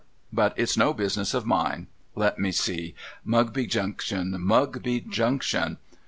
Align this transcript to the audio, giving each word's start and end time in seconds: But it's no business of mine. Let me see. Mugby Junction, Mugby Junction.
But 0.33 0.55
it's 0.57 0.75
no 0.75 0.95
business 0.95 1.35
of 1.35 1.45
mine. 1.45 1.85
Let 2.15 2.39
me 2.39 2.51
see. 2.51 2.95
Mugby 3.23 3.67
Junction, 3.67 4.31
Mugby 4.41 4.99
Junction. 5.01 5.77